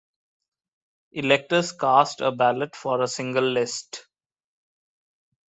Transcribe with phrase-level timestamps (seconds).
[1.11, 4.07] Electors cast a ballot for a single list.